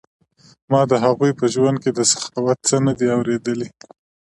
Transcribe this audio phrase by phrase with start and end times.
[0.71, 3.69] ما د هغوی په ژوند کې د سخاوت څه نه دي اوریدلي.